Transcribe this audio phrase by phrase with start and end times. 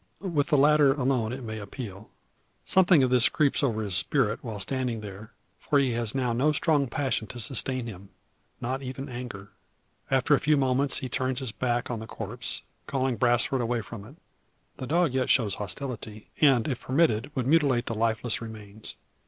[0.19, 2.09] With the latter, alone, it may appal.
[2.65, 6.51] Something of this creeps over his spirit while standing there; for he has now no
[6.53, 8.09] strong passion to sustain him,
[8.59, 9.51] not even anger.
[10.09, 14.03] After a few moments, he turns his back on the corpse, calling Brasfort away from
[14.03, 14.15] it.
[14.77, 18.95] The dog yet shows hostility; and, if permitted, would mutilate the lifeless remains.